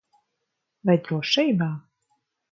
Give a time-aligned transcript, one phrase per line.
[0.89, 1.67] Vai drošībā?